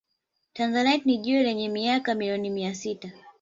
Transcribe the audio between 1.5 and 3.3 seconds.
miaka milioni mia sita